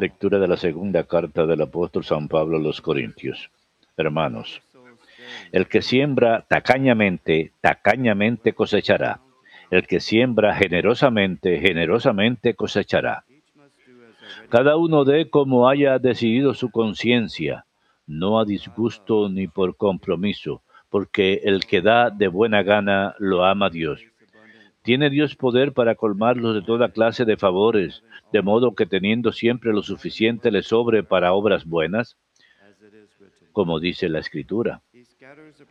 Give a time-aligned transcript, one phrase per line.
[0.00, 3.50] Lectura de la segunda carta del apóstol San Pablo a los Corintios.
[3.96, 4.60] Hermanos,
[5.52, 9.20] el que siembra tacañamente, tacañamente cosechará.
[9.70, 13.24] El que siembra generosamente, generosamente cosechará.
[14.48, 17.64] Cada uno dé como haya decidido su conciencia,
[18.06, 23.70] no a disgusto ni por compromiso, porque el que da de buena gana lo ama
[23.70, 24.00] Dios.
[24.86, 29.72] Tiene Dios poder para colmarlos de toda clase de favores, de modo que teniendo siempre
[29.72, 32.16] lo suficiente le sobre para obras buenas,
[33.50, 34.82] como dice la Escritura.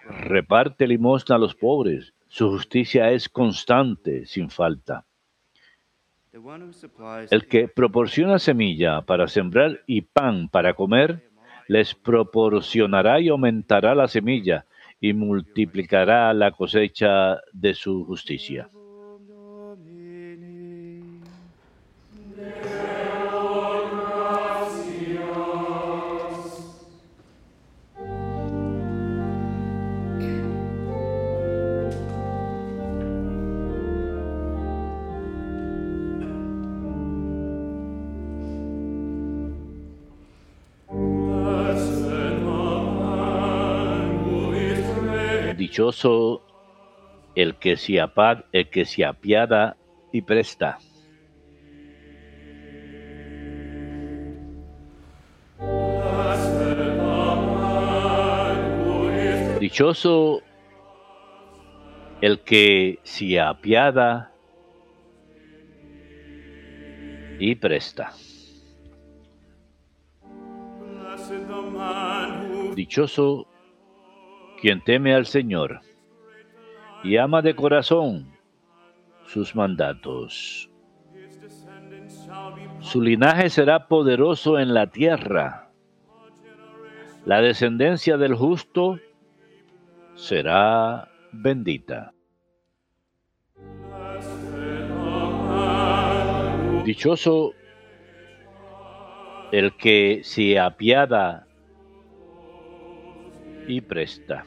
[0.10, 5.06] Reparte limosna a los pobres, su justicia es constante, sin falta.
[7.32, 11.30] El que proporciona semilla para sembrar y pan para comer,
[11.70, 14.66] les proporcionará y aumentará la semilla
[15.00, 18.68] y multiplicará la cosecha de su justicia.
[45.76, 46.42] Dichoso
[47.36, 47.96] el que se,
[48.54, 49.76] el que se apiada
[50.14, 50.78] y presta.
[59.60, 60.42] Dichoso
[62.22, 64.32] el que se apiada
[67.38, 68.14] y presta.
[72.76, 73.50] Dichoso
[74.66, 75.82] quien teme al Señor
[77.04, 78.34] y ama de corazón
[79.28, 80.72] sus mandatos.
[82.80, 85.70] Su linaje será poderoso en la tierra.
[87.26, 88.98] La descendencia del justo
[90.16, 92.16] será bendita.
[96.86, 97.54] Dichoso
[99.52, 101.46] el que se apiada
[103.68, 104.44] y presta.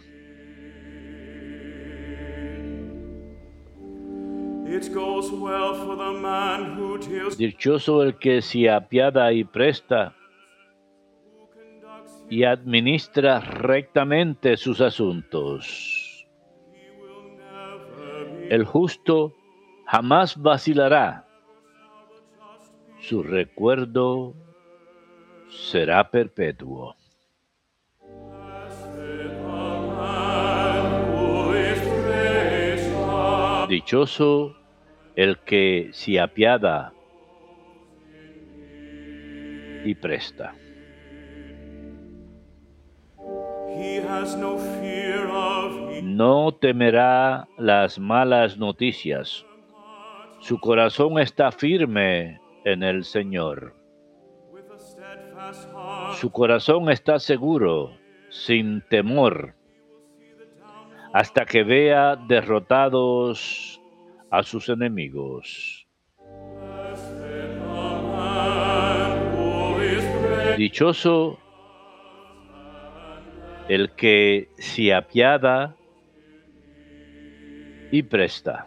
[7.39, 10.15] Dichoso el que se apiada y presta
[12.29, 16.27] y administra rectamente sus asuntos.
[18.51, 19.35] El justo
[19.87, 21.27] jamás vacilará.
[23.01, 24.35] Su recuerdo
[25.49, 26.95] será perpetuo.
[33.69, 34.58] Dichoso
[35.19, 36.93] el que se apiada
[39.85, 40.55] y presta.
[46.05, 49.45] No temerá las malas noticias.
[50.39, 53.75] Su corazón está firme en el Señor.
[56.13, 57.91] Su corazón está seguro,
[58.31, 59.57] sin temor
[61.13, 63.78] hasta que vea derrotados
[64.31, 65.87] a sus enemigos.
[70.57, 71.39] Dichoso
[73.69, 75.77] el que se apiada
[77.91, 78.67] y presta.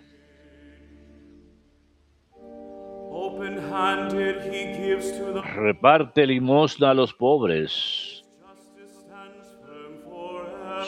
[5.55, 8.21] Reparte limosna a los pobres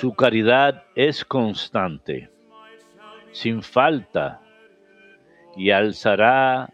[0.04, 2.30] su caridad es constante,
[3.32, 4.42] sin falta,
[5.56, 6.74] y alzará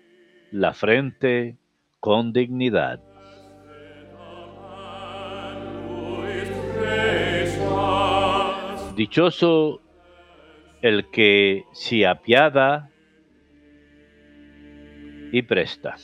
[0.52, 1.58] la frente
[2.00, 3.00] con dignidad.
[8.96, 9.82] Dichoso
[10.82, 12.90] el que se apiada
[15.32, 15.96] y presta.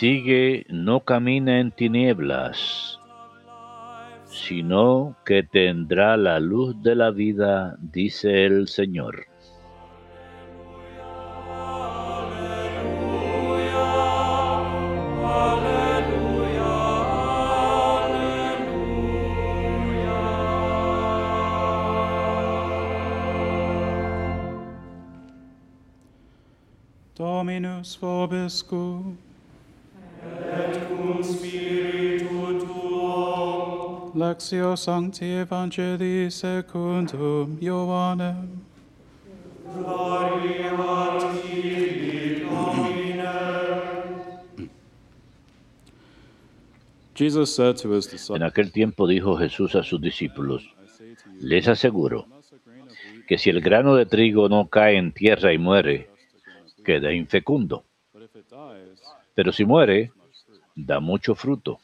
[0.00, 2.98] Sigue no camina en tinieblas,
[4.24, 9.26] sino que tendrá la luz de la vida, dice el Señor.
[27.14, 28.00] Dominus.
[34.14, 38.48] Lectio Sancti Evangelii secundum Ioannem.
[39.76, 43.60] Gloria a tibi, Domine.
[47.14, 50.68] Jesus said to his En aquel tiempo dijo Jesús a sus discípulos,
[51.38, 52.26] les aseguro
[53.28, 56.10] que si el grano de trigo no cae en tierra y muere,
[56.84, 57.84] queda infecundo.
[59.34, 60.10] Pero si muere,
[60.74, 61.78] da mucho fruto.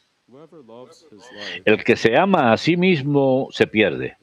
[1.65, 4.17] El que se ama a sí mismo se pierde,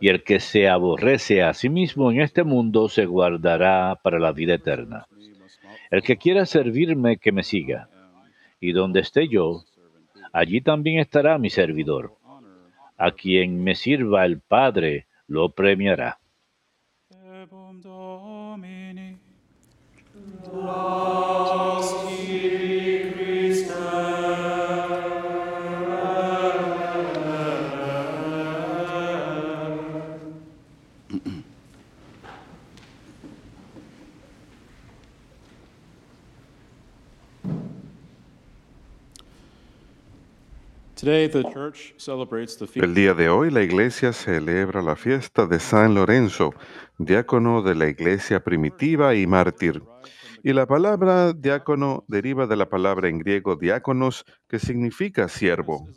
[0.00, 4.32] y el que se aborrece a sí mismo en este mundo se guardará para la
[4.32, 5.06] vida eterna.
[5.90, 7.88] El que quiera servirme, que me siga,
[8.60, 9.62] y donde esté yo,
[10.32, 12.14] allí también estará mi servidor.
[12.96, 16.18] A quien me sirva el Padre lo premiará.
[41.02, 46.54] El día de hoy la iglesia celebra la fiesta de San Lorenzo,
[46.96, 49.82] diácono de la iglesia primitiva y mártir.
[50.44, 55.88] Y la palabra diácono deriva de la palabra en griego diáconos, que significa siervo.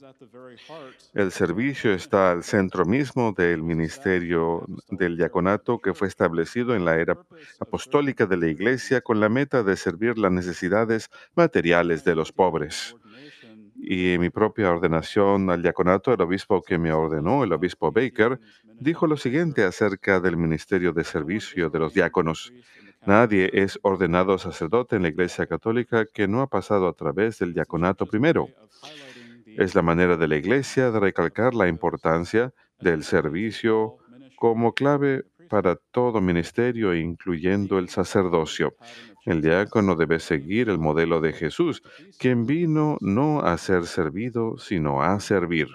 [1.14, 6.98] El servicio está al centro mismo del ministerio del diaconato que fue establecido en la
[6.98, 7.18] era
[7.60, 12.96] apostólica de la iglesia con la meta de servir las necesidades materiales de los pobres.
[13.88, 18.40] Y mi propia ordenación al diaconato, el obispo que me ordenó, el obispo Baker,
[18.80, 22.52] dijo lo siguiente acerca del ministerio de servicio de los diáconos.
[23.06, 27.54] Nadie es ordenado sacerdote en la Iglesia Católica que no ha pasado a través del
[27.54, 28.48] diaconato primero.
[29.46, 33.98] Es la manera de la Iglesia de recalcar la importancia del servicio
[34.36, 38.76] como clave para todo ministerio, incluyendo el sacerdocio.
[39.26, 41.82] El diácono debe seguir el modelo de Jesús,
[42.20, 45.68] quien vino no a ser servido, sino a servir.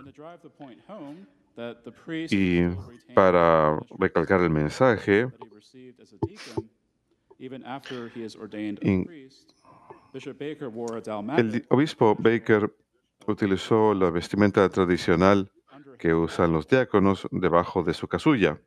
[2.31, 2.63] Y
[3.15, 5.29] para recalcar el mensaje,
[11.37, 12.75] el obispo Baker
[13.27, 15.51] utilizó la vestimenta tradicional
[15.99, 18.59] que usan los diáconos debajo de su casulla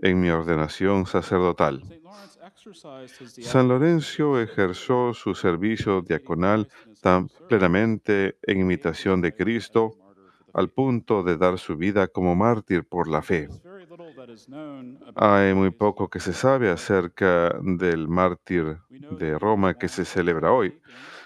[0.00, 1.82] en mi ordenación sacerdotal.
[3.40, 6.68] San Lorenzo ejerció su servicio diaconal
[7.00, 9.96] tan plenamente en imitación de Cristo
[10.52, 13.48] al punto de dar su vida como mártir por la fe.
[15.14, 20.80] Hay muy poco que se sabe acerca del mártir de Roma que se celebra hoy.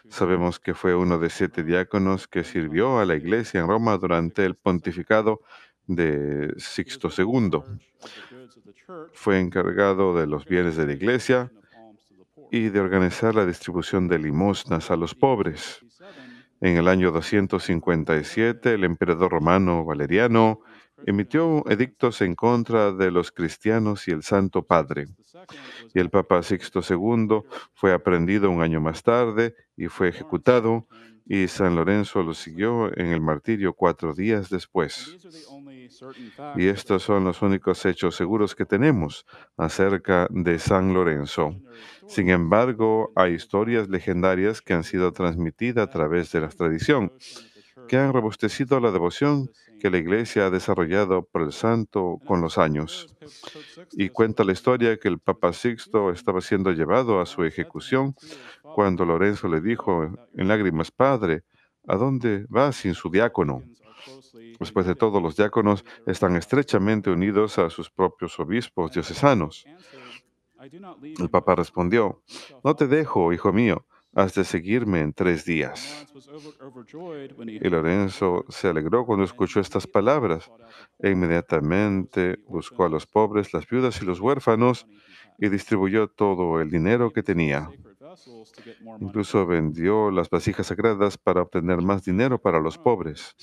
[0.09, 4.45] Sabemos que fue uno de siete diáconos que sirvió a la iglesia en Roma durante
[4.45, 5.41] el pontificado
[5.87, 7.51] de Sixto II.
[8.75, 11.53] church Fue encargado de los bienes de la iglesia
[12.51, 15.81] y de organizar la distribución de limosnas a los pobres.
[15.81, 20.61] 57, En el año 257, el emperador romano Valeriano
[21.07, 25.07] emitió edictos en contra de los cristianos y el Santo Padre.
[25.95, 27.43] Y el Papa Sixto II
[27.75, 30.87] fue aprendido un año más tarde y fue ejecutado,
[31.25, 35.17] y San Lorenzo lo siguió en el martirio cuatro días después.
[36.57, 39.25] Y estos son los únicos hechos seguros que tenemos
[39.57, 41.57] acerca de San Lorenzo.
[42.07, 47.13] Sin embargo, hay historias legendarias que han sido transmitidas a través de la tradición,
[47.89, 49.51] que han robustecido la devoción
[49.83, 53.13] que la Iglesia ha desarrollado por el santo con los años.
[53.93, 58.15] Y cuenta la historia que el Papa Sixto estaba siendo llevado a su ejecución
[58.63, 61.43] cuando Lorenzo le dijo en lágrimas, Padre,
[61.89, 63.65] ¿a dónde va sin su diácono?
[64.59, 69.65] Después de todo, los diáconos están estrechamente unidos a sus propios obispos diocesanos.
[71.19, 72.23] El Papa respondió,
[72.63, 76.07] No te dejo, hijo mío, has de seguirme en tres días.
[77.47, 80.51] Y Lorenzo se alegró cuando escuchó estas palabras
[80.99, 84.87] e inmediatamente buscó a los pobres, las viudas y los huérfanos
[85.39, 87.71] y distribuyó todo el dinero que tenía.
[89.01, 93.35] Incluso vendió las vasijas sagradas para obtener más dinero para los pobres.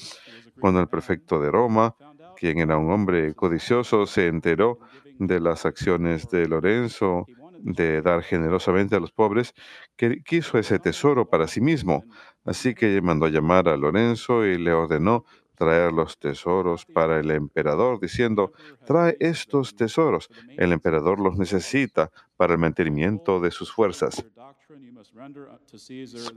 [0.59, 1.95] Cuando el prefecto de Roma,
[2.37, 4.79] quien era un hombre codicioso, se enteró
[5.17, 7.25] de las acciones de Lorenzo
[7.61, 9.53] de dar generosamente a los pobres,
[9.97, 12.03] que quiso ese tesoro para sí mismo.
[12.45, 15.25] Así que mandó llamar a Lorenzo y le ordenó
[15.55, 18.53] traer los tesoros para el emperador, diciendo,
[18.85, 20.29] trae estos tesoros.
[20.57, 24.25] El emperador los necesita para el mantenimiento de sus fuerzas.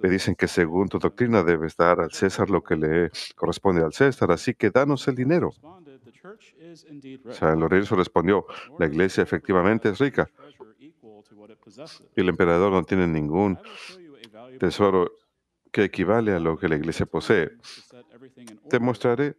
[0.02, 3.92] Le dicen que según tu doctrina debes dar al César lo que le corresponde al
[3.92, 5.50] César, así que danos el dinero.
[7.30, 8.46] San Lorenzo respondió,
[8.78, 10.30] la iglesia efectivamente es rica.
[12.16, 13.58] y el emperador no tiene ningún
[14.58, 15.12] tesoro
[15.70, 17.50] que equivale a lo que la iglesia posee.
[18.68, 19.36] Te mostraré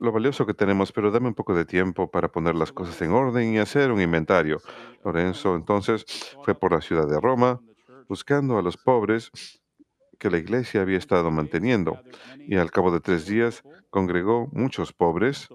[0.00, 3.12] lo valioso que tenemos, pero dame un poco de tiempo para poner las cosas en
[3.12, 4.60] orden y hacer un inventario.
[5.04, 6.04] Lorenzo entonces
[6.44, 7.60] fue por la ciudad de Roma
[8.08, 9.30] buscando a los pobres
[10.18, 12.00] que la iglesia había estado manteniendo,
[12.38, 15.48] y al cabo de tres días congregó muchos pobres,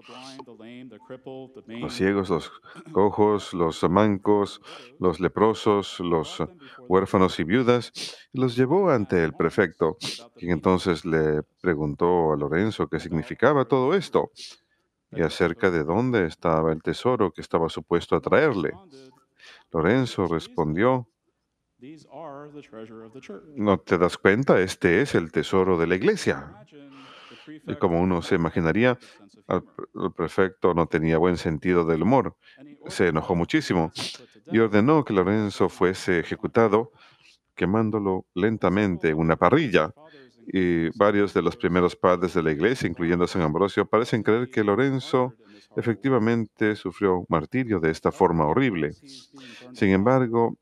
[1.66, 2.52] los ciegos, los
[2.92, 4.60] cojos, los mancos,
[4.98, 6.42] los leprosos, los
[6.88, 7.92] huérfanos y viudas,
[8.32, 9.96] y los llevó ante el prefecto,
[10.36, 14.30] quien entonces le preguntó a Lorenzo qué significaba todo esto
[15.10, 18.72] y acerca de dónde estaba el tesoro que estaba supuesto a traerle.
[19.70, 21.08] Lorenzo respondió,
[23.56, 24.60] ¿No te das cuenta?
[24.60, 26.54] Este es el tesoro de la iglesia.
[27.66, 28.98] Y como uno se imaginaría,
[29.48, 32.36] el prefecto no tenía buen sentido del humor.
[32.86, 33.90] Se enojó muchísimo
[34.46, 36.92] y ordenó que Lorenzo fuese ejecutado
[37.54, 39.92] quemándolo lentamente en una parrilla.
[40.46, 44.64] Y varios de los primeros padres de la iglesia, incluyendo San Ambrosio, parecen creer que
[44.64, 45.34] Lorenzo
[45.76, 48.92] efectivamente sufrió martirio de esta forma horrible.
[49.72, 50.56] Sin embargo,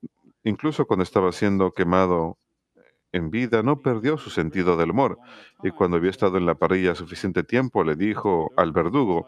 [0.45, 2.39] Incluso cuando estaba siendo quemado
[3.13, 5.19] en vida, no perdió su sentido del humor.
[5.63, 9.27] Y cuando había estado en la parrilla suficiente tiempo, le dijo al verdugo,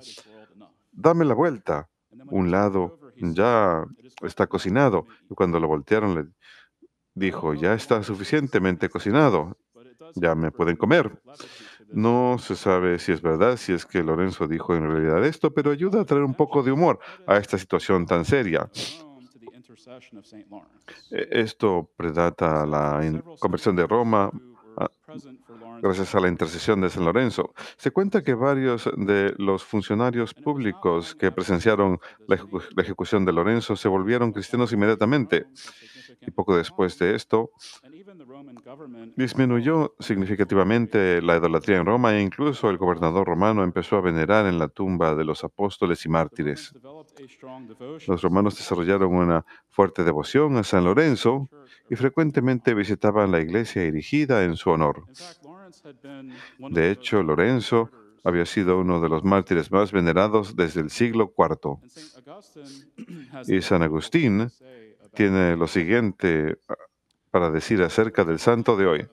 [0.92, 1.88] dame la vuelta.
[2.26, 3.85] Un lado ya
[4.23, 5.07] está cocinado.
[5.31, 6.26] Y cuando lo voltearon, le
[7.14, 9.57] dijo, ya está suficientemente cocinado.
[10.14, 11.21] Ya me pueden comer.
[11.90, 15.71] No se sabe si es verdad, si es que Lorenzo dijo en realidad esto, pero
[15.71, 18.71] ayuda a traer un poco de humor a esta situación tan seria.
[21.10, 23.00] E, esto predata la
[23.38, 24.30] conversión de Roma
[25.80, 27.52] gracias a la intercesión de San Lorenzo.
[27.76, 32.38] Se cuenta que varios de los funcionarios públicos que presenciaron la,
[32.82, 35.47] ejecución de Lorenzo se volvieron cristianos inmediatamente.
[36.21, 37.50] Y poco después de esto,
[39.16, 44.59] disminuyó significativamente la idolatría en Roma e incluso el gobernador romano empezó a venerar en
[44.59, 46.73] la tumba de los apóstoles y mártires.
[48.06, 51.49] Los romanos desarrollaron una fuerte devoción a San Lorenzo
[51.90, 54.91] y frecuentemente visitaban la iglesia erigida en su honor.
[56.58, 57.90] De hecho, Lorenzo
[58.25, 61.78] había sido uno de los mártires más venerados desde el siglo IV.
[63.46, 64.50] Y San Agustín
[65.14, 66.75] tiene lo siguiente ah,
[67.30, 69.08] para decir acerca del santo de hoy.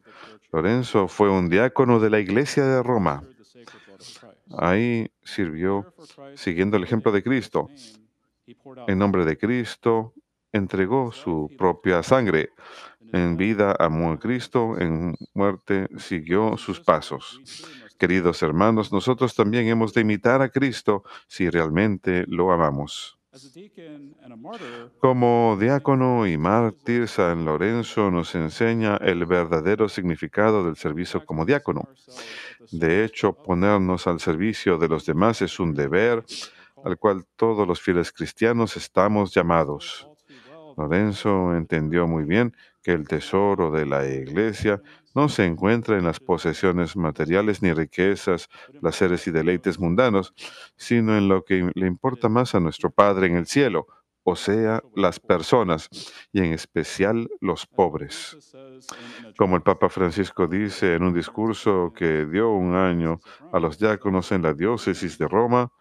[0.51, 3.23] Lorenzo fue un diácono de la iglesia de Roma.
[4.57, 5.93] Ahí sirvió
[6.35, 7.69] siguiendo el ejemplo de Cristo.
[8.87, 10.13] En nombre de Cristo
[10.51, 12.49] entregó su propia sangre.
[13.11, 17.41] En vida amó a Cristo, en muerte siguió sus pasos.
[17.97, 23.19] Queridos hermanos, nosotros también hemos de imitar a Cristo si realmente lo amamos.
[24.99, 31.87] Como diácono y mártir, San Lorenzo nos enseña el verdadero significado del servicio como diácono.
[32.71, 36.23] De hecho, ponernos al servicio de los demás es un deber
[36.83, 40.08] al cual todos los fieles cristianos estamos llamados.
[40.79, 44.81] Lorenzo entendió muy bien que el tesoro de la iglesia
[45.13, 48.47] no se encuentra en las posesiones materiales ni riquezas,
[48.79, 50.33] placeres y deleites mundanos,
[50.77, 53.87] sino en lo que le importa más a nuestro Padre en el cielo,
[54.23, 55.89] o sea, las personas,
[56.31, 58.37] y en especial los pobres.
[59.37, 63.19] Como el Papa Francisco dice en un discurso que dio un año
[63.51, 65.71] a los diáconos en la diócesis de Roma,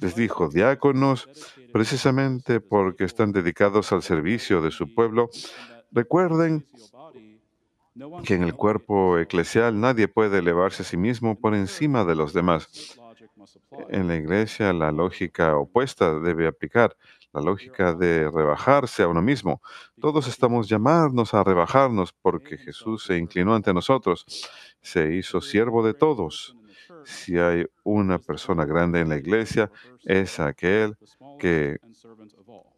[0.00, 1.28] les dijo, diáconos,
[1.72, 5.30] precisamente porque están dedicados al servicio de su pueblo,
[5.90, 6.66] recuerden
[8.24, 12.32] que en el cuerpo eclesial nadie puede elevarse a sí mismo por encima de los
[12.32, 12.98] demás.
[13.88, 16.96] En la iglesia la lógica opuesta debe aplicar,
[17.32, 19.60] la lógica de rebajarse a uno mismo.
[20.00, 24.26] Todos estamos llamados a rebajarnos porque Jesús se inclinó ante nosotros,
[24.80, 26.56] se hizo siervo de todos.
[27.04, 29.70] Si hay una persona grande en la iglesia,
[30.04, 30.96] es aquel
[31.38, 31.78] que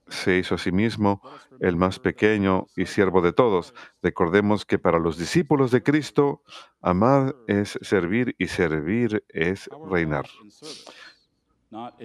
[0.09, 1.23] se hizo a sí mismo
[1.61, 3.75] el más pequeño y siervo de todos.
[4.03, 6.43] Recordemos que para los discípulos de Cristo,
[6.81, 10.27] amar es servir y servir es reinar.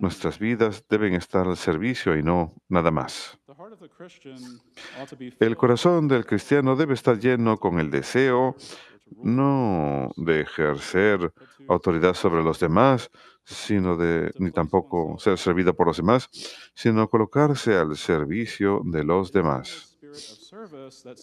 [0.01, 3.37] Nuestras vidas deben estar al servicio y no nada más.
[5.39, 8.55] El corazón del cristiano debe estar lleno con el deseo
[9.21, 11.33] no de ejercer
[11.67, 13.09] autoridad sobre los demás,
[13.43, 16.29] sino de, ni tampoco ser servido por los demás,
[16.73, 19.97] sino colocarse al servicio de los demás.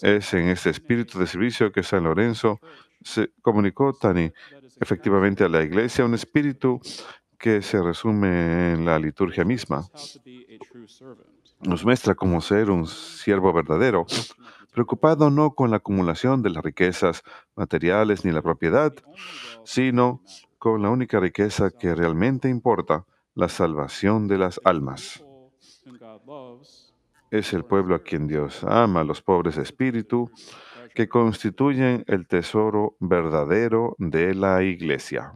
[0.02, 2.60] Es en este espíritu de servicio que San Lorenzo
[3.02, 4.32] se comunicó tan
[4.80, 6.80] efectivamente a la iglesia, un espíritu
[7.38, 9.86] que se resume en la liturgia misma.
[11.60, 14.06] Nos muestra cómo ser un siervo verdadero,
[14.76, 17.22] preocupado no con la acumulación de las riquezas
[17.54, 18.92] materiales ni la propiedad,
[19.64, 20.20] sino
[20.58, 25.24] con la única riqueza que realmente importa, la salvación de las almas.
[27.30, 30.30] Es el pueblo a quien Dios ama, los pobres de espíritu,
[30.94, 35.32] que constituyen el tesoro verdadero de la iglesia.